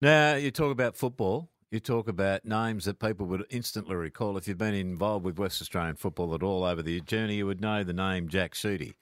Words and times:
Now, 0.00 0.36
you 0.36 0.52
talk 0.52 0.70
about 0.70 0.94
football. 0.94 1.50
You 1.72 1.80
talk 1.80 2.06
about 2.06 2.44
names 2.44 2.84
that 2.84 3.00
people 3.00 3.26
would 3.26 3.44
instantly 3.50 3.96
recall. 3.96 4.36
If 4.36 4.46
you've 4.46 4.56
been 4.56 4.74
involved 4.74 5.24
with 5.24 5.40
West 5.40 5.60
Australian 5.60 5.96
football 5.96 6.34
at 6.36 6.42
all 6.42 6.62
over 6.62 6.82
the 6.82 7.00
journey, 7.00 7.34
you 7.34 7.46
would 7.46 7.60
know 7.60 7.82
the 7.82 7.92
name 7.92 8.28
Jack 8.28 8.54
Sheedy, 8.54 8.94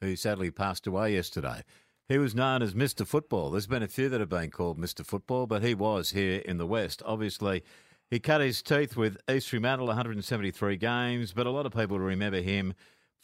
who 0.00 0.14
sadly 0.14 0.52
passed 0.52 0.86
away 0.86 1.14
yesterday. 1.14 1.64
He 2.08 2.18
was 2.18 2.36
known 2.36 2.62
as 2.62 2.72
Mr. 2.72 3.04
Football. 3.04 3.50
There's 3.50 3.66
been 3.66 3.82
a 3.82 3.88
few 3.88 4.08
that 4.08 4.20
have 4.20 4.28
been 4.28 4.50
called 4.50 4.78
Mr. 4.78 5.04
Football, 5.04 5.48
but 5.48 5.64
he 5.64 5.74
was 5.74 6.10
here 6.10 6.40
in 6.44 6.58
the 6.58 6.68
West. 6.68 7.02
Obviously, 7.04 7.64
he 8.08 8.20
cut 8.20 8.40
his 8.40 8.62
teeth 8.62 8.96
with 8.96 9.16
East 9.28 9.50
Fremantle, 9.50 9.88
173 9.88 10.76
games, 10.76 11.32
but 11.32 11.48
a 11.48 11.50
lot 11.50 11.66
of 11.66 11.72
people 11.72 11.98
remember 11.98 12.40
him 12.40 12.74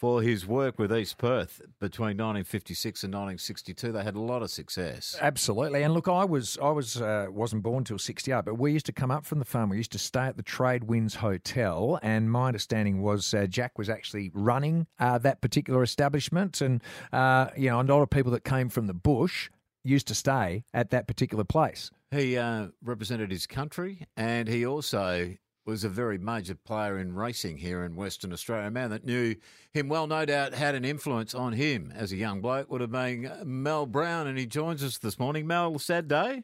for 0.01 0.23
his 0.23 0.47
work 0.47 0.79
with 0.79 0.91
East 0.91 1.19
Perth 1.19 1.61
between 1.79 2.17
1956 2.17 3.05
and 3.05 3.13
1962. 3.13 3.93
They 3.93 4.03
had 4.03 4.17
a 4.17 4.21
lot 4.21 4.43
of 4.43 4.51
success. 4.51 5.15
Absolutely, 5.21 5.83
and 5.83 5.93
look, 5.93 6.09
I 6.09 6.25
was 6.25 6.57
I 6.63 6.71
was 6.71 7.03
uh, 7.03 7.27
wasn't 7.29 7.63
born 7.63 7.85
till 7.85 7.99
'68, 7.99 8.47
but 8.47 8.55
we 8.55 8.73
used 8.73 8.87
to 8.87 8.93
come 8.93 9.11
up 9.11 9.27
from 9.27 9.41
the 9.41 9.45
farm. 9.45 9.69
We 9.69 9.77
used 9.77 9.93
to 9.93 9.99
stay 9.99 10.23
at 10.23 10.39
the 10.39 10.43
Trade 10.43 10.85
Winds 10.85 11.17
Hotel, 11.17 11.99
and 12.03 12.33
my 12.33 12.47
understanding 12.47 13.03
was 13.03 13.35
uh, 13.35 13.47
Jack 13.47 13.77
was 13.77 13.91
actually 13.91 14.31
running 14.33 14.87
uh, 14.99 15.19
that 15.19 15.43
particular 15.43 15.83
establishment, 15.83 16.63
and 16.63 16.83
uh, 17.13 17.49
you 17.55 17.69
know, 17.69 17.79
a 17.79 17.83
lot 17.83 18.01
of 18.01 18.09
people 18.09 18.33
that 18.33 18.43
came 18.43 18.71
from 18.71 18.87
the 18.87 18.95
bush 18.95 19.51
used 19.85 20.09
to 20.09 20.15
stay 20.15 20.65
at 20.73 20.89
that 20.91 21.09
particular 21.09 21.45
place. 21.45 21.91
He 22.11 22.39
uh, 22.39 22.69
represented 22.83 23.31
his 23.31 23.47
country, 23.47 24.07
and 24.17 24.49
he 24.49 24.65
also 24.65 25.35
was 25.71 25.85
a 25.85 25.89
very 25.89 26.19
major 26.19 26.57
player 26.57 26.99
in 26.99 27.15
racing 27.15 27.57
here 27.57 27.85
in 27.85 27.95
Western 27.95 28.33
Australia. 28.33 28.67
A 28.67 28.71
man 28.73 28.91
that 28.91 29.05
knew 29.05 29.37
him 29.71 29.89
well, 29.89 30.09
no 30.09 30.25
doubt, 30.25 30.53
had 30.53 30.75
an 30.75 30.85
influence 30.85 31.33
on 31.33 31.53
him 31.53 31.93
as 31.95 32.11
a 32.11 32.17
young 32.17 32.41
bloke 32.41 32.69
would 32.69 32.81
have 32.81 32.91
been 32.91 33.31
Mal 33.45 33.87
Brown, 33.87 34.27
and 34.27 34.37
he 34.37 34.47
joins 34.47 34.83
us 34.83 34.99
this 34.99 35.17
morning. 35.17 35.47
Mal, 35.47 35.79
sad 35.79 36.09
day. 36.09 36.43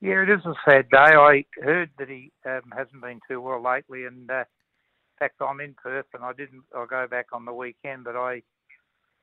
Yeah, 0.00 0.24
it 0.24 0.30
is 0.30 0.44
a 0.44 0.54
sad 0.68 0.90
day. 0.90 0.96
I 0.98 1.44
heard 1.62 1.90
that 2.00 2.08
he 2.08 2.32
um, 2.44 2.72
hasn't 2.76 3.00
been 3.00 3.20
too 3.30 3.40
well 3.40 3.62
lately, 3.62 4.04
and 4.04 4.28
uh, 4.28 4.40
in 4.40 5.16
fact, 5.20 5.36
I'm 5.40 5.60
in 5.60 5.76
Perth, 5.80 6.06
and 6.12 6.24
I 6.24 6.32
didn't. 6.32 6.64
I'll 6.76 6.86
go 6.86 7.06
back 7.06 7.26
on 7.32 7.44
the 7.44 7.54
weekend, 7.54 8.02
but 8.02 8.16
I, 8.16 8.42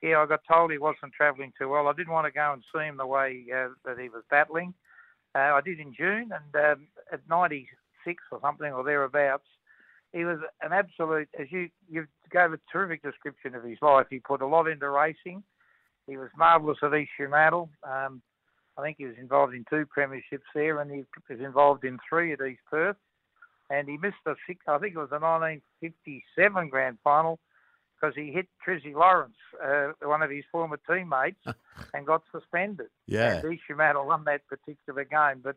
yeah, 0.02 0.19
I 0.19 0.25
got 0.25 0.39
told 0.50 0.72
he 0.72 0.78
wasn't 0.78 1.11
travelling 1.11 1.52
too 1.59 1.67
well. 1.67 1.89
I 1.89 1.94
didn't 1.94 2.13
want 2.13 2.28
to 2.28 2.31
go 2.31 2.53
and 2.53 2.63
see 2.73 2.86
him 2.86 2.95
the 2.95 3.06
way 3.06 3.44
uh, 3.53 3.72
that 3.84 4.00
he 4.00 4.08
was 4.08 4.23
battling. 4.30 4.73
Uh, 5.36 5.39
I 5.39 5.59
did 5.66 5.81
in 5.81 5.94
June, 5.94 6.31
and 6.31 6.66
um, 6.66 6.88
at 7.11 7.28
90 7.30 7.67
six 8.05 8.23
or 8.31 8.39
something 8.41 8.71
or 8.71 8.83
thereabouts. 8.83 9.47
He 10.13 10.25
was 10.25 10.39
an 10.61 10.73
absolute, 10.73 11.30
as 11.39 11.47
you 11.52 11.69
you 11.89 12.05
gave 12.31 12.53
a 12.53 12.59
terrific 12.71 13.02
description 13.02 13.55
of 13.55 13.63
his 13.63 13.77
life. 13.81 14.07
He 14.09 14.19
put 14.19 14.41
a 14.41 14.47
lot 14.47 14.67
into 14.67 14.89
racing. 14.89 15.44
He 16.07 16.17
was 16.17 16.29
marvellous 16.38 16.79
at 16.83 16.94
East 16.94 17.11
Fremantle. 17.16 17.69
Um, 17.83 18.22
I 18.77 18.81
think 18.81 18.97
he 18.97 19.05
was 19.05 19.16
involved 19.19 19.53
in 19.53 19.66
two 19.69 19.85
premierships 19.85 20.49
there, 20.53 20.79
and 20.79 20.91
he 20.91 21.05
was 21.29 21.39
involved 21.39 21.83
in 21.83 21.97
three 22.09 22.33
at 22.33 22.41
East 22.41 22.61
Perth. 22.69 22.97
And 23.69 23.88
he 23.88 23.97
missed 23.97 24.17
a 24.25 24.35
six, 24.47 24.66
I 24.67 24.77
think 24.79 24.95
it 24.95 24.99
was 24.99 25.11
the 25.11 25.19
1957 25.19 26.69
grand 26.69 26.97
final 27.03 27.39
because 28.02 28.16
he 28.16 28.31
hit 28.31 28.47
Trizzy 28.67 28.94
Lawrence, 28.94 29.38
uh, 29.63 29.91
one 30.02 30.23
of 30.23 30.31
his 30.31 30.44
former 30.52 30.79
teammates, 30.89 31.39
and 31.94 32.05
got 32.05 32.23
suspended. 32.31 32.88
Yeah. 33.07 33.35
And 33.35 33.53
East 33.53 33.63
Fremantle 33.67 34.07
won 34.07 34.23
that 34.25 34.41
particular 34.47 35.05
game. 35.05 35.41
But 35.44 35.55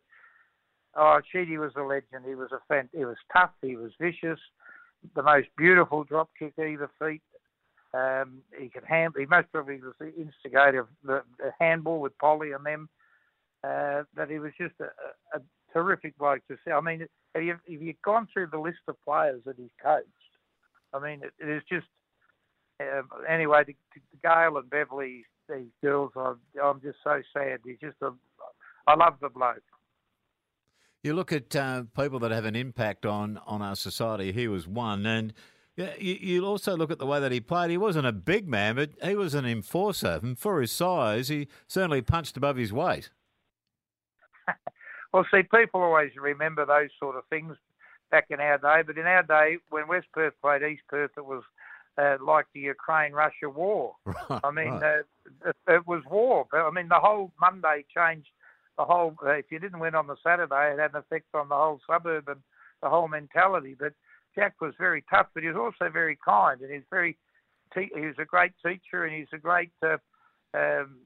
Oh, 0.97 1.21
Sheedy 1.33 1.59
was 1.59 1.73
a 1.77 1.83
legend. 1.83 2.25
He 2.27 2.35
was 2.35 2.51
a 2.53 2.61
fan. 2.69 2.89
He 2.93 3.05
was 3.05 3.17
tough. 3.33 3.51
He 3.63 3.77
was 3.77 3.93
vicious. 4.01 4.39
The 5.15 5.23
most 5.23 5.49
beautiful 5.57 6.05
drop 6.05 6.31
kick 6.39 6.55
either 6.59 6.91
feet. 6.99 7.23
Um, 7.93 8.43
he 8.59 8.69
could 8.69 8.85
hand. 8.85 9.15
He 9.19 9.27
most 9.27 9.49
probably 9.53 9.81
was 9.81 9.95
the 10.01 10.13
instigator 10.15 10.81
of 10.81 10.89
the, 11.05 11.23
the 11.39 11.53
handball 11.61 12.01
with 12.01 12.17
Polly 12.19 12.53
and 12.53 12.65
them. 12.65 12.89
Uh, 13.63 14.03
but 14.15 14.29
he 14.29 14.39
was 14.39 14.53
just 14.59 14.75
a, 14.81 15.37
a, 15.37 15.41
terrific 15.73 16.17
bloke 16.19 16.43
to 16.49 16.57
see. 16.65 16.71
I 16.71 16.81
mean, 16.81 17.07
have 17.35 17.43
you, 17.43 17.53
have 17.53 17.83
you 17.83 17.95
gone 18.05 18.29
through 18.33 18.49
the 18.53 18.59
list 18.59 18.79
of 18.89 18.97
players 19.05 19.43
that 19.47 19.57
he's 19.57 19.71
coached? 19.83 20.07
I 20.93 21.01
mean, 21.01 21.21
it, 21.23 21.33
it 21.39 21.51
is 21.51 21.63
just. 21.69 21.87
Uh, 22.81 23.03
anyway, 23.29 23.65
to, 23.65 23.73
to 23.73 24.01
Gail 24.23 24.57
and 24.57 24.69
Beverly, 24.69 25.25
these 25.49 25.71
girls, 25.83 26.13
I'm, 26.17 26.39
I'm 26.63 26.81
just 26.81 26.99
so 27.03 27.23
sad. 27.33 27.61
He's 27.65 27.79
just 27.81 27.97
a. 28.03 28.11
I 28.87 28.95
love 28.97 29.15
the 29.21 29.29
bloke. 29.29 29.63
You 31.05 31.13
look 31.13 31.33
at 31.33 31.55
uh, 31.55 31.83
people 31.95 32.19
that 32.21 32.31
have 32.31 32.47
an 32.47 32.57
impact 32.57 33.05
on, 33.05 33.39
on 33.47 33.61
our 33.61 33.77
society. 33.77 34.33
He 34.33 34.49
was 34.49 34.67
one, 34.67 35.05
and 35.05 35.35
yeah, 35.77 35.91
you, 35.99 36.15
you 36.15 36.47
also 36.47 36.79
look 36.79 36.91
at 36.91 36.99
the 36.99 37.05
way 37.05 37.21
that 37.21 37.31
he 37.31 37.41
played. 37.41 37.71
He 37.71 37.77
wasn't 37.77 38.07
a 38.07 38.13
big 38.13 38.49
man, 38.49 38.77
but 38.77 38.93
he 39.03 39.15
was 39.15 39.35
an 39.35 39.45
enforcer, 39.45 40.19
and 40.23 40.39
for 40.39 40.63
his 40.63 40.73
size, 40.73 41.29
he 41.29 41.47
certainly 41.69 42.01
punched 42.01 42.39
above 42.39 42.57
his 42.57 42.73
weight. 42.73 43.11
well, 45.13 45.27
see, 45.31 45.43
people 45.43 45.83
always 45.83 46.13
remember 46.17 46.65
those 46.65 46.89
sort 46.99 47.17
of 47.17 47.25
things 47.29 47.55
back 48.11 48.25
in 48.31 48.41
our 48.41 48.57
day, 48.57 48.83
but 48.87 48.97
in 48.97 49.05
our 49.05 49.25
day, 49.25 49.59
when 49.69 49.87
West 49.87 50.07
Perth 50.11 50.33
played 50.41 50.63
East 50.63 50.85
Perth, 50.89 51.11
it 51.19 51.27
was 51.27 51.43
uh, 51.99 52.17
like 52.25 52.47
the 52.55 52.61
Ukraine-Russia 52.61 53.51
war. 53.55 53.97
Right, 54.07 54.41
I 54.43 54.51
mean, 54.51 54.71
right. 54.71 55.01
uh, 55.45 55.51
it, 55.51 55.57
it 55.69 55.87
was 55.87 56.03
war. 56.11 56.47
I 56.55 56.71
mean, 56.71 56.89
the 56.89 56.99
whole 56.99 57.31
Monday 57.39 57.85
changed 57.95 58.29
the 58.77 58.85
whole. 58.85 59.15
If 59.23 59.47
you 59.51 59.59
didn't 59.59 59.81
win 59.81 59.95
on 59.95 60.07
the 60.07 60.17
Saturday, 60.23 60.73
it 60.73 60.79
had 60.79 60.95
an 60.95 61.01
effect 61.01 61.27
on 61.35 61.49
the 61.49 61.55
whole 61.55 61.81
suburb 61.87 62.29
and 62.29 62.41
the 62.83 62.89
whole 62.89 63.09
mentality. 63.09 63.77
But 63.79 63.93
Jack 64.35 64.61
was 64.61 64.75
very 64.79 65.05
tough, 65.11 65.27
but 65.35 65.43
he 65.43 65.49
was 65.49 65.57
also 65.57 65.91
very 65.91 66.19
kind, 66.25 66.61
and 66.61 66.73
he's 66.73 66.83
very. 66.91 67.17
Te- 67.75 67.91
he 67.95 68.07
was 68.07 68.17
a 68.19 68.25
great 68.25 68.53
teacher, 68.65 69.05
and 69.05 69.15
he's 69.15 69.33
a 69.33 69.39
great. 69.39 69.71
Uh, 69.83 69.97
um, 70.55 70.99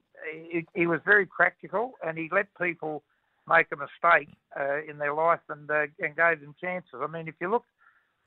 he, 0.50 0.66
he 0.74 0.86
was 0.86 1.00
very 1.04 1.26
practical, 1.26 1.92
and 2.04 2.18
he 2.18 2.28
let 2.32 2.46
people 2.60 3.02
make 3.48 3.68
a 3.72 3.76
mistake 3.76 4.28
uh, 4.58 4.82
in 4.88 4.98
their 4.98 5.14
life 5.14 5.40
and 5.48 5.70
uh, 5.70 5.86
and 6.00 6.16
gave 6.16 6.40
them 6.40 6.54
chances. 6.60 7.00
I 7.00 7.06
mean, 7.06 7.28
if 7.28 7.34
you 7.40 7.50
look 7.50 7.64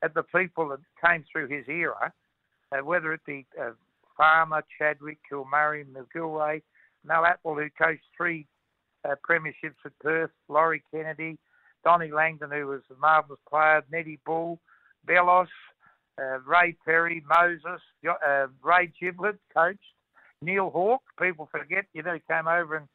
at 0.03 0.13
the 0.13 0.23
people 0.23 0.69
that 0.69 0.79
came 1.05 1.23
through 1.31 1.47
his 1.47 1.67
era, 1.67 2.11
uh, 2.71 2.83
whether 2.83 3.13
it 3.13 3.21
be 3.25 3.45
uh, 3.59 3.71
Farmer, 4.17 4.63
Chadwick, 4.77 5.19
Kilmurray, 5.31 5.85
McGilwray, 5.85 6.61
Mal 7.03 7.25
Atwell, 7.25 7.55
who 7.55 7.69
coached 7.81 8.03
three 8.15 8.47
uh, 9.05 9.15
premierships 9.27 9.81
at 9.85 9.97
Perth, 9.99 10.31
Laurie 10.47 10.83
Kennedy, 10.93 11.37
Donnie 11.83 12.11
Langdon, 12.11 12.51
who 12.51 12.67
was 12.67 12.81
a 12.91 12.99
marvellous 12.99 13.39
player, 13.49 13.83
Nettie 13.91 14.19
Bull, 14.25 14.59
Bellos, 15.07 15.47
uh, 16.19 16.39
Ray 16.45 16.75
Perry, 16.85 17.23
Moses, 17.27 17.81
uh, 18.07 18.47
Ray 18.61 18.91
Giblett 19.01 19.37
coached, 19.55 19.79
Neil 20.41 20.69
Hawke, 20.69 21.03
people 21.19 21.49
forget, 21.51 21.85
you 21.93 22.03
know, 22.03 22.13
he 22.13 22.21
came 22.29 22.47
over 22.47 22.77
and 22.77 22.87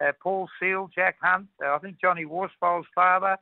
uh, 0.00 0.12
Paul 0.22 0.48
Seal, 0.58 0.90
Jack 0.94 1.16
Hunt, 1.20 1.46
uh, 1.64 1.74
I 1.74 1.78
think 1.78 2.00
Johnny 2.00 2.24
Worsfold's 2.24 2.88
father, 2.94 3.36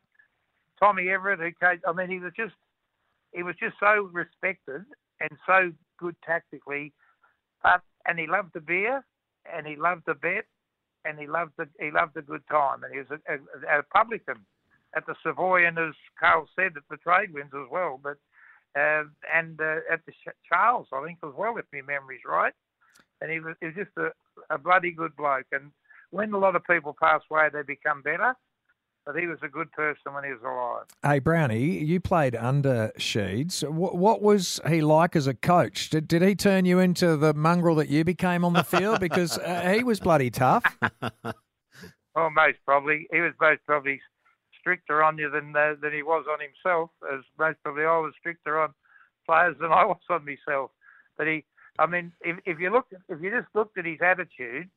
Tommy 0.81 1.09
Everett, 1.09 1.41
who 1.41 1.51
coached, 1.61 1.85
I 1.87 1.93
mean, 1.93 2.11
he 2.11 2.19
was 2.19 2.33
just, 2.37 2.55
he 3.33 3.43
was 3.43 3.55
just 3.61 3.77
so 3.79 4.09
respected 4.13 4.85
and 5.21 5.31
so 5.47 5.73
good 5.99 6.17
tactically, 6.25 6.93
but, 7.63 7.83
and 8.07 8.19
he 8.19 8.27
loved 8.27 8.55
the 8.55 8.61
beer 8.61 9.05
and 9.53 9.67
he 9.67 9.77
loved 9.77 10.03
the 10.07 10.15
bet 10.15 10.45
and 11.05 11.19
he 11.19 11.27
loved 11.27 11.53
the, 11.57 11.69
he 11.81 11.91
loved 11.91 12.17
a 12.17 12.23
good 12.23 12.43
time, 12.51 12.83
and 12.83 12.93
he 12.93 12.99
was 12.99 13.09
a, 13.11 13.33
a, 13.33 13.81
a 13.81 13.83
publican 13.83 14.45
at 14.97 15.07
the 15.07 15.15
Savoy, 15.23 15.67
and 15.67 15.79
as 15.79 15.95
Carl 16.19 16.49
said, 16.57 16.73
at 16.77 16.83
the 16.91 16.97
Trade 16.97 17.33
Winds 17.33 17.53
as 17.55 17.69
well, 17.71 18.01
but 18.03 18.17
uh, 18.77 19.05
and 19.35 19.61
uh, 19.61 19.81
at 19.91 20.05
the 20.07 20.13
Charles, 20.49 20.87
I 20.93 21.05
think 21.05 21.19
as 21.25 21.33
well, 21.37 21.57
if 21.57 21.65
my 21.73 21.81
memory's 21.81 22.21
right. 22.27 22.53
And 23.21 23.31
he 23.31 23.41
was, 23.41 23.57
he 23.61 23.67
was 23.67 23.75
just 23.75 23.91
a, 23.97 24.11
a 24.55 24.59
bloody 24.59 24.93
good 24.93 25.17
bloke. 25.17 25.47
And 25.53 25.73
when 26.11 26.33
a 26.33 26.39
lot 26.39 26.55
of 26.55 26.63
people 26.65 26.95
pass 27.01 27.23
away, 27.31 27.49
they 27.53 27.63
become 27.63 28.03
better 28.03 28.37
but 29.09 29.17
he 29.19 29.27
was 29.27 29.39
a 29.43 29.49
good 29.49 29.73
person 29.73 30.13
when 30.13 30.23
he 30.23 30.31
was 30.31 30.43
alive. 30.43 30.85
Hey, 31.03 31.19
Brownie, 31.19 31.83
you 31.83 31.99
played 31.99 32.37
under 32.37 32.93
Sheeds. 32.99 33.67
What, 33.67 33.97
what 33.97 34.21
was 34.21 34.61
he 34.69 34.83
like 34.83 35.17
as 35.17 35.27
a 35.27 35.33
coach? 35.33 35.89
Did, 35.89 36.07
did 36.07 36.21
he 36.21 36.35
turn 36.35 36.67
you 36.67 36.79
into 36.79 37.17
the 37.17 37.33
mongrel 37.33 37.75
that 37.77 37.89
you 37.89 38.05
became 38.05 38.45
on 38.45 38.53
the 38.53 38.63
field? 38.63 39.01
Because 39.09 39.39
uh, 39.39 39.73
he 39.75 39.83
was 39.83 40.01
bloody 40.01 40.29
tough. 40.29 40.63
well, 41.23 42.31
most 42.31 42.59
probably. 42.67 43.07
He 43.11 43.21
was 43.21 43.33
most 43.41 43.61
probably 43.65 44.03
stricter 44.61 45.03
on 45.03 45.17
you 45.17 45.31
than 45.31 45.57
uh, 45.57 45.75
than 45.81 45.95
he 45.95 46.03
was 46.03 46.27
on 46.31 46.39
himself. 46.41 46.91
As 47.11 47.21
most 47.39 47.57
probably 47.63 47.85
I 47.85 47.99
was 47.99 48.13
stricter 48.19 48.61
on 48.61 48.75
players 49.27 49.57
than 49.59 49.73
I 49.73 49.87
was 49.87 50.01
on 50.11 50.27
myself. 50.27 50.73
But 51.17 51.29
he, 51.29 51.45
I 51.79 51.87
mean, 51.87 52.13
if, 52.21 52.37
if 52.45 52.59
you 52.59 52.71
look, 52.71 52.87
if 53.09 53.23
you 53.23 53.31
just 53.31 53.49
looked 53.55 53.79
at 53.79 53.87
his 53.87 54.01
attitude, 54.03 54.69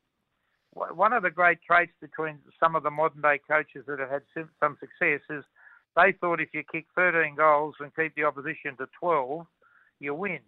one 0.74 1.14
of 1.14 1.24
the 1.24 1.30
great 1.30 1.60
traits 1.62 1.92
between 2.00 2.40
some 2.60 2.76
of 2.76 2.84
the 2.84 2.92
modern 2.92 3.22
day 3.22 3.40
coaches 3.48 3.84
that 3.88 4.00
have 4.00 4.10
had 4.10 4.24
some 4.60 4.78
success 4.80 5.22
is 5.30 5.44
they 5.96 6.14
thought 6.14 6.40
if 6.40 6.50
you 6.54 6.64
kick 6.72 6.86
13 6.96 7.36
goals 7.36 7.76
and 7.80 7.96
keep 7.96 8.16
the 8.16 8.24
opposition 8.24 8.78
to 8.78 8.88
12, 9.00 9.46
you 10.00 10.14
win. 10.14 10.40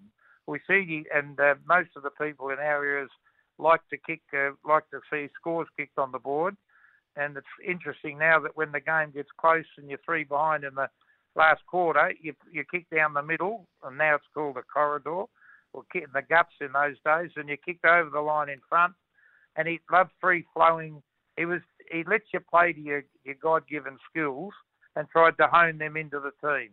We 0.48 0.60
see, 0.68 1.04
and 1.14 1.40
uh, 1.40 1.56
most 1.68 1.90
of 1.96 2.04
the 2.04 2.10
people 2.10 2.50
in 2.50 2.60
our 2.60 2.84
areas 2.86 3.10
like 3.60 3.81
to 3.90 3.98
kick, 3.98 4.22
uh, 4.34 4.52
like 4.68 4.90
to 4.92 5.00
see 5.12 5.28
scores 5.36 5.68
kicked 5.78 5.98
on 5.98 6.12
the 6.12 6.20
board. 6.20 6.56
And 7.16 7.38
it's 7.38 7.46
interesting 7.66 8.18
now 8.18 8.40
that 8.40 8.58
when 8.58 8.72
the 8.72 8.80
game 8.80 9.12
gets 9.14 9.30
close 9.40 9.66
and 9.78 9.90
you're 9.90 10.00
three 10.06 10.24
behind 10.24 10.64
in 10.64 10.76
the 10.76 10.90
last 11.36 11.62
quarter, 11.68 12.14
you 12.19 12.34
you 12.52 12.64
kick 12.69 12.88
down 12.90 13.14
the 13.14 13.22
middle, 13.22 13.68
and 13.84 13.98
now 13.98 14.16
it's 14.16 14.26
called 14.34 14.58
a 14.58 14.64
corridor, 14.64 15.26
or 15.74 15.84
kick 15.92 16.04
in 16.04 16.10
the 16.14 16.24
guts 16.28 16.56
in 16.60 16.72
those 16.74 16.96
days, 17.06 17.31
and 17.36 17.50
you 17.50 17.58
kicked 17.64 17.86
over 17.86 18.10
the 18.10 18.19
line 18.19 18.50
in 18.50 18.62
front 18.68 18.94
and 19.56 19.68
he 19.68 19.80
loved 19.92 20.12
free 20.20 20.46
flowing. 20.54 21.02
He 21.38 21.46
was 21.46 21.62
he 21.92 22.04
let 22.08 22.22
you 22.34 22.40
play 22.40 22.74
to 22.74 22.80
your, 22.80 23.04
your 23.24 23.36
God 23.42 23.64
given 23.68 23.98
skills 24.10 24.54
and 24.96 25.08
tried 25.10 25.38
to 25.38 25.48
hone 25.48 25.78
them 25.78 25.98
into 25.98 26.20
the 26.20 26.32
team. 26.48 26.70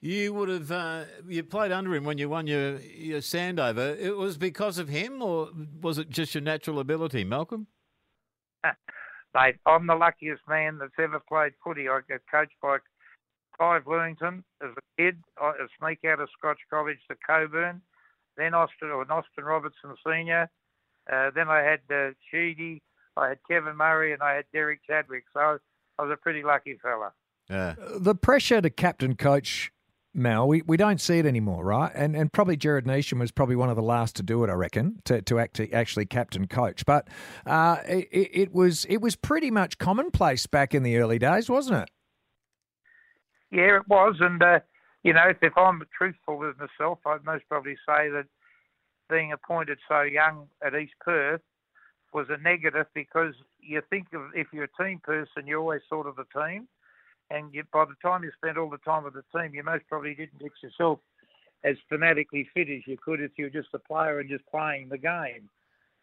You 0.00 0.32
would 0.32 0.48
have 0.48 0.70
uh, 0.70 1.04
you 1.26 1.42
played 1.42 1.72
under 1.72 1.94
him 1.94 2.04
when 2.04 2.18
you 2.18 2.28
won 2.28 2.46
your 2.46 2.78
your 2.78 3.20
Sandover. 3.20 3.98
It 3.98 4.16
was 4.16 4.36
because 4.36 4.78
of 4.78 4.88
him, 4.88 5.22
or 5.22 5.50
was 5.80 5.98
it 5.98 6.08
just 6.08 6.34
your 6.34 6.42
natural 6.42 6.78
ability, 6.78 7.24
Malcolm? 7.24 7.66
Mate, 9.34 9.56
I'm 9.66 9.86
the 9.86 9.96
luckiest 9.96 10.42
man 10.48 10.78
that's 10.78 10.92
ever 10.98 11.20
played 11.28 11.52
footy. 11.64 11.88
I 11.88 12.00
got 12.08 12.20
coached 12.30 12.54
by 12.62 12.78
Clive 13.56 13.84
Lewington 13.84 14.44
as 14.62 14.70
a 14.76 15.02
kid. 15.02 15.18
I 15.36 15.52
sneak 15.80 15.98
out 16.04 16.20
of 16.20 16.28
Scotch 16.38 16.60
College 16.70 16.98
to 17.10 17.16
Coburn, 17.26 17.82
then 18.36 18.54
Austin 18.54 18.90
or 18.90 19.02
Austin 19.02 19.44
Robertson 19.44 19.94
Senior. 20.06 20.48
Uh, 21.10 21.30
then 21.34 21.48
I 21.48 21.62
had 21.62 21.80
uh, 21.90 22.10
Sheedy, 22.30 22.82
I 23.16 23.30
had 23.30 23.38
Kevin 23.48 23.76
Murray, 23.76 24.12
and 24.12 24.22
I 24.22 24.34
had 24.34 24.44
Derek 24.52 24.80
Chadwick. 24.86 25.24
So 25.32 25.58
I 25.98 26.02
was 26.02 26.12
a 26.12 26.16
pretty 26.16 26.42
lucky 26.42 26.78
fella. 26.82 27.12
Yeah. 27.48 27.74
The 27.78 28.14
pressure 28.14 28.60
to 28.60 28.70
captain 28.70 29.16
coach 29.16 29.72
Mal, 30.14 30.48
we, 30.48 30.62
we 30.62 30.76
don't 30.76 31.00
see 31.00 31.18
it 31.18 31.26
anymore, 31.26 31.64
right? 31.64 31.92
And 31.94 32.16
and 32.16 32.32
probably 32.32 32.56
Gerard 32.56 32.86
Neesham 32.86 33.20
was 33.20 33.30
probably 33.30 33.56
one 33.56 33.68
of 33.68 33.76
the 33.76 33.82
last 33.82 34.16
to 34.16 34.22
do 34.22 34.42
it, 34.42 34.50
I 34.50 34.54
reckon, 34.54 35.00
to 35.04 35.20
to 35.22 35.38
act, 35.38 35.54
to 35.56 35.70
actually 35.70 36.06
captain 36.06 36.46
coach. 36.46 36.84
But 36.86 37.08
uh, 37.46 37.76
it, 37.86 38.08
it 38.10 38.52
was 38.52 38.84
it 38.86 39.00
was 39.00 39.16
pretty 39.16 39.50
much 39.50 39.78
commonplace 39.78 40.46
back 40.46 40.74
in 40.74 40.82
the 40.82 40.96
early 40.96 41.18
days, 41.18 41.48
wasn't 41.48 41.82
it? 41.82 41.90
Yeah, 43.50 43.76
it 43.76 43.88
was, 43.88 44.16
and 44.20 44.42
uh, 44.42 44.60
you 45.04 45.12
know, 45.12 45.28
if, 45.28 45.36
if 45.42 45.56
I'm 45.56 45.82
truthful 45.96 46.38
with 46.38 46.56
myself, 46.58 46.98
I'd 47.06 47.24
most 47.24 47.44
probably 47.48 47.76
say 47.86 48.08
that 48.10 48.26
being 49.08 49.32
appointed 49.32 49.78
so 49.88 50.02
young 50.02 50.48
at 50.64 50.74
East 50.74 50.94
Perth 51.00 51.40
was 52.12 52.26
a 52.30 52.36
negative 52.38 52.86
because 52.94 53.34
you 53.60 53.82
think 53.90 54.06
of 54.14 54.22
if 54.34 54.48
you're 54.52 54.64
a 54.64 54.82
team 54.82 55.00
person, 55.02 55.46
you're 55.46 55.60
always 55.60 55.82
sort 55.88 56.06
of 56.06 56.16
the 56.16 56.24
team 56.34 56.68
and 57.30 57.52
you, 57.52 57.62
by 57.72 57.84
the 57.84 57.94
time 58.02 58.22
you 58.24 58.30
spent 58.36 58.56
all 58.56 58.70
the 58.70 58.78
time 58.78 59.04
with 59.04 59.14
the 59.14 59.24
team, 59.38 59.54
you 59.54 59.62
most 59.62 59.84
probably 59.88 60.14
didn't 60.14 60.38
get 60.38 60.52
yourself 60.62 60.98
as 61.64 61.76
fanatically 61.88 62.48
fit 62.54 62.68
as 62.70 62.86
you 62.86 62.96
could 62.96 63.20
if 63.20 63.32
you 63.36 63.44
were 63.44 63.50
just 63.50 63.74
a 63.74 63.78
player 63.78 64.20
and 64.20 64.30
just 64.30 64.46
playing 64.46 64.88
the 64.88 64.98
game. 64.98 65.48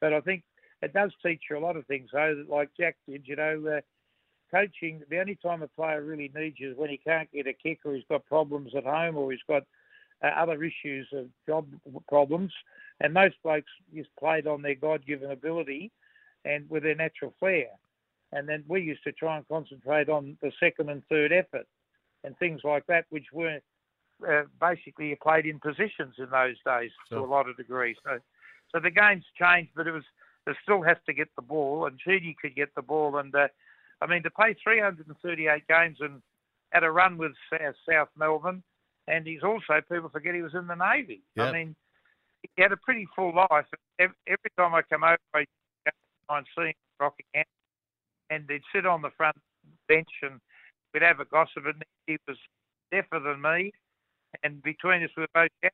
But 0.01 0.13
I 0.13 0.21
think 0.21 0.43
it 0.81 0.93
does 0.93 1.11
teach 1.25 1.41
you 1.49 1.57
a 1.57 1.59
lot 1.59 1.77
of 1.77 1.85
things, 1.87 2.09
though, 2.13 2.43
like 2.47 2.69
Jack 2.79 2.97
did. 3.07 3.23
You 3.25 3.37
know, 3.37 3.77
uh, 3.77 3.81
coaching, 4.51 5.01
the 5.09 5.19
only 5.19 5.35
time 5.35 5.63
a 5.63 5.67
player 5.67 6.03
really 6.03 6.31
needs 6.35 6.59
you 6.59 6.71
is 6.71 6.77
when 6.77 6.89
he 6.89 6.97
can't 6.97 7.31
get 7.31 7.47
a 7.47 7.53
kick 7.53 7.79
or 7.85 7.95
he's 7.95 8.03
got 8.09 8.25
problems 8.25 8.73
at 8.75 8.83
home 8.83 9.17
or 9.17 9.31
he's 9.31 9.41
got 9.47 9.63
uh, 10.23 10.27
other 10.27 10.63
issues 10.63 11.07
of 11.13 11.27
job 11.47 11.67
problems. 12.07 12.51
And 13.01 13.13
most 13.13 13.35
blokes 13.43 13.71
just 13.93 14.09
played 14.17 14.47
on 14.47 14.61
their 14.61 14.75
God 14.75 15.05
given 15.05 15.31
ability 15.31 15.91
and 16.45 16.69
with 16.69 16.83
their 16.83 16.95
natural 16.95 17.33
flair 17.39 17.67
and 18.35 18.47
then 18.49 18.63
we 18.67 18.81
used 18.81 19.03
to 19.03 19.11
try 19.13 19.37
and 19.37 19.47
concentrate 19.47 20.09
on 20.09 20.37
the 20.41 20.51
second 20.59 20.89
and 20.89 21.01
third 21.09 21.31
effort 21.31 21.67
and 22.23 22.37
things 22.37 22.61
like 22.63 22.85
that, 22.87 23.05
which 23.09 23.27
were 23.31 23.59
uh, 24.27 24.43
basically 24.59 25.09
you 25.09 25.17
played 25.21 25.45
in 25.45 25.59
positions 25.59 26.15
in 26.17 26.29
those 26.29 26.57
days 26.65 26.91
sure. 27.09 27.19
to 27.19 27.25
a 27.25 27.25
lot 27.25 27.49
of 27.49 27.55
degree. 27.55 27.95
So, 28.03 28.19
so 28.71 28.79
the 28.79 28.91
game's 28.91 29.25
changed, 29.39 29.71
but 29.75 29.87
it 29.87 29.91
was 29.91 30.03
it 30.47 30.57
still 30.61 30.83
has 30.83 30.97
to 31.07 31.13
get 31.13 31.29
the 31.35 31.41
ball, 31.41 31.85
and 31.85 31.99
Judy 32.03 32.35
could 32.39 32.55
get 32.55 32.75
the 32.75 32.81
ball, 32.81 33.17
and 33.17 33.33
uh, 33.33 33.47
I 34.01 34.05
mean 34.05 34.21
to 34.23 34.29
play 34.29 34.55
338 34.61 35.67
games 35.67 35.97
and 36.01 36.21
had 36.71 36.83
a 36.83 36.91
run 36.91 37.17
with 37.17 37.31
South 37.89 38.09
Melbourne, 38.17 38.63
and 39.07 39.25
he's 39.25 39.43
also 39.43 39.81
people 39.91 40.09
forget 40.09 40.35
he 40.35 40.41
was 40.41 40.53
in 40.53 40.67
the 40.67 40.75
Navy. 40.75 41.21
Yep. 41.35 41.47
I 41.47 41.51
mean, 41.51 41.75
he 42.41 42.61
had 42.61 42.71
a 42.71 42.77
pretty 42.77 43.07
full 43.15 43.33
life. 43.35 43.65
Every 43.99 44.51
time 44.57 44.73
I 44.73 44.81
come 44.83 45.03
over, 45.03 45.17
I 45.33 45.45
try 46.27 46.37
and 46.37 46.47
see 46.57 46.67
him 46.67 46.73
rocking 46.99 47.25
out 47.37 47.45
and 48.29 48.47
they'd 48.47 48.61
sit 48.73 48.85
on 48.85 49.01
the 49.01 49.11
front 49.17 49.37
bench 49.87 50.09
and 50.21 50.39
we'd 50.93 51.03
have 51.03 51.19
a 51.19 51.25
gossip. 51.25 51.65
And 51.65 51.83
he 52.07 52.17
was 52.27 52.37
deafer 52.91 53.19
than 53.19 53.41
me, 53.41 53.71
and 54.43 54.61
between 54.61 55.03
us 55.03 55.09
we 55.15 55.23
were 55.23 55.27
both 55.33 55.49
each 55.63 55.71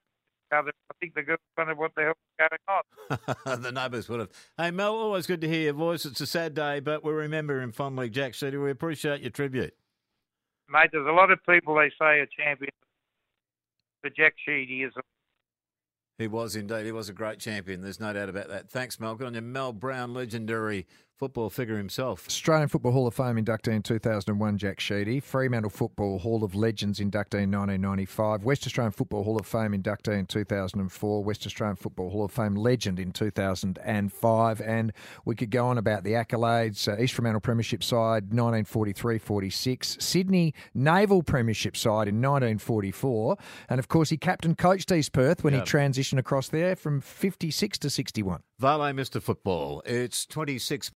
other. 0.51 0.72
I 0.89 0.94
think 1.00 1.16
the 1.16 1.24
girls 1.24 1.39
wondered 1.57 1.77
what 1.77 1.92
the 1.95 2.01
hell 2.01 2.13
was 2.39 2.50
going 2.50 3.56
on. 3.56 3.62
the 3.62 3.72
neighbours 3.72 4.10
would 4.10 4.19
have. 4.22 4.30
Hey 4.57 4.72
Mal, 4.72 4.94
always 4.94 5.27
good 5.27 5.42
to 5.42 5.48
hear 5.48 5.62
your 5.62 5.74
voice. 5.74 6.06
It's 6.06 6.22
a 6.22 6.27
sad 6.27 6.54
day, 6.54 6.80
but 6.80 7.04
we 7.04 7.12
remember 7.12 7.62
him 7.62 7.72
fondly, 7.72 8.10
Jack 8.10 8.34
Sheedy. 8.34 8.57
We 8.57 8.72
appreciate 8.72 9.22
your 9.22 9.31
tribute. 9.31 9.74
Mate, 10.69 10.89
there's 10.94 11.07
a 11.07 11.12
lot 11.12 11.31
of 11.31 11.39
people 11.50 11.75
they 11.75 11.89
say 12.00 12.19
are 12.19 12.27
champions, 12.27 12.72
but 14.03 14.15
Jack 14.15 14.33
Sheedy 14.45 14.83
is 14.83 14.94
a 14.98 15.01
he 16.21 16.27
was 16.27 16.56
indeed. 16.56 16.86
He 16.86 16.92
was 16.92 17.09
a 17.09 17.13
great 17.13 17.39
champion. 17.39 17.81
There's 17.81 18.00
no 18.00 18.13
doubt 18.13 18.30
about 18.30 18.48
that. 18.50 18.69
Thanks, 18.69 19.00
Mal. 19.00 19.15
Good 19.15 19.25
on 19.25 19.33
you. 19.33 19.42
Mal 19.42 19.74
Brown, 19.74 20.13
legendary 20.13 20.86
football 21.21 21.51
figure 21.51 21.77
himself. 21.77 22.25
Australian 22.25 22.68
Football 22.68 22.94
Hall 22.94 23.06
of 23.06 23.13
Fame 23.13 23.35
inductee 23.35 23.73
in 23.73 23.83
2001, 23.83 24.57
Jack 24.57 24.79
Sheedy. 24.79 25.19
Fremantle 25.19 25.69
Football 25.69 26.18
Hall 26.18 26.44
of 26.44 26.56
Legends 26.56 27.00
inductee 27.00 27.44
in 27.44 27.51
1995. 27.51 28.44
West 28.44 28.65
Australian 28.65 28.91
Football 28.91 29.23
Hall 29.23 29.38
of 29.38 29.45
Fame 29.45 29.73
inductee 29.73 30.18
in 30.18 30.25
2004. 30.25 31.23
West 31.23 31.45
Australian 31.45 31.75
Football 31.75 32.09
Hall 32.09 32.25
of 32.25 32.31
Fame 32.31 32.56
legend 32.56 33.00
in 33.00 33.12
2005. 33.12 34.62
And 34.62 34.94
we 35.23 35.35
could 35.35 35.51
go 35.51 35.68
on 35.68 35.77
about 35.77 36.03
the 36.03 36.13
accolades. 36.13 36.91
Uh, 36.91 37.00
East 37.00 37.13
Fremantle 37.13 37.39
Premiership 37.39 37.83
side 37.83 38.31
1943-46. 38.31 40.01
Sydney 40.01 40.56
Naval 40.74 41.21
Premiership 41.21 41.77
side 41.77 42.07
in 42.07 42.15
1944. 42.15 43.38
And 43.69 43.77
of 43.77 43.88
course, 43.88 44.09
he 44.09 44.17
captain 44.17 44.56
coached 44.56 44.91
East 44.91 45.13
Perth 45.13 45.44
when 45.44 45.53
yep. 45.53 45.67
he 45.67 45.71
transitioned 45.71 46.17
across 46.17 46.50
there 46.50 46.75
from 46.75 47.00
56 47.00 47.77
to 47.77 47.91
61. 47.91 48.41
Vale 48.62 48.94
Mr. 48.94 49.19
Football. 49.19 49.81
It's 49.88 50.24
26 50.27 50.89